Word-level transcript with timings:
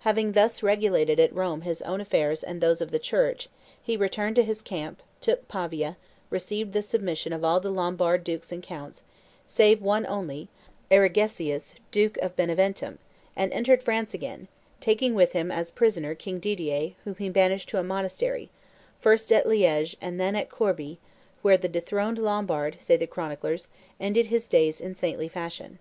Having 0.00 0.32
thus 0.32 0.64
regulated 0.64 1.20
at 1.20 1.32
Rome 1.32 1.60
his 1.60 1.80
own 1.82 2.00
affairs 2.00 2.42
and 2.42 2.60
those 2.60 2.80
of 2.80 2.90
the 2.90 2.98
Church, 2.98 3.48
he 3.80 3.96
returned 3.96 4.34
to 4.34 4.42
his 4.42 4.62
camp, 4.62 5.00
took 5.20 5.46
Pavia, 5.46 5.96
received 6.28 6.72
the 6.72 6.82
submission 6.82 7.32
of 7.32 7.44
all 7.44 7.60
the 7.60 7.70
Lombard 7.70 8.24
dukes 8.24 8.50
and 8.50 8.64
counts, 8.64 9.02
save 9.46 9.80
one 9.80 10.04
only, 10.06 10.48
Aregisius, 10.90 11.76
duke 11.92 12.16
of 12.18 12.34
Beneventum, 12.34 12.98
and 13.36 13.52
entered 13.52 13.80
France 13.80 14.12
again, 14.12 14.48
taking 14.80 15.14
with 15.14 15.34
him 15.34 15.52
as 15.52 15.70
prisoner 15.70 16.16
King 16.16 16.40
Didier, 16.40 16.94
whom 17.04 17.14
he 17.14 17.28
banished 17.28 17.68
to 17.68 17.78
a 17.78 17.84
monastery, 17.84 18.50
first 19.00 19.30
at 19.32 19.46
Liege 19.46 19.96
and 20.00 20.18
then 20.18 20.34
at 20.34 20.50
Corbie, 20.50 20.98
where 21.42 21.56
the 21.56 21.68
dethroned 21.68 22.18
Lombard, 22.18 22.76
say 22.80 22.96
the 22.96 23.06
chroniclers, 23.06 23.68
ended 24.00 24.26
his 24.26 24.48
days 24.48 24.80
in 24.80 24.96
saintly 24.96 25.28
fashion. 25.28 25.78